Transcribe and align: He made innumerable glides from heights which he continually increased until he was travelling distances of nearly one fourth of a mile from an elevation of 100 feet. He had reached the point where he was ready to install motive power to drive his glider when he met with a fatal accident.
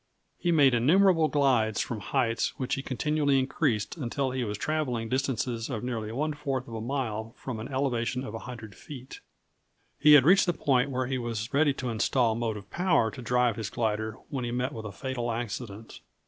He 0.39 0.51
made 0.51 0.73
innumerable 0.73 1.27
glides 1.27 1.79
from 1.79 1.99
heights 1.99 2.57
which 2.57 2.73
he 2.73 2.81
continually 2.81 3.37
increased 3.37 3.97
until 3.97 4.31
he 4.31 4.43
was 4.43 4.57
travelling 4.57 5.09
distances 5.09 5.69
of 5.69 5.83
nearly 5.83 6.11
one 6.11 6.33
fourth 6.33 6.67
of 6.67 6.73
a 6.73 6.81
mile 6.81 7.35
from 7.37 7.59
an 7.59 7.67
elevation 7.67 8.23
of 8.23 8.33
100 8.33 8.73
feet. 8.73 9.19
He 9.99 10.13
had 10.13 10.25
reached 10.25 10.47
the 10.47 10.53
point 10.53 10.89
where 10.89 11.05
he 11.05 11.19
was 11.19 11.53
ready 11.53 11.75
to 11.75 11.89
install 11.91 12.33
motive 12.33 12.67
power 12.71 13.11
to 13.11 13.21
drive 13.21 13.57
his 13.57 13.69
glider 13.69 14.13
when 14.29 14.43
he 14.43 14.49
met 14.49 14.73
with 14.73 14.87
a 14.87 14.91
fatal 14.91 15.31
accident. 15.31 15.99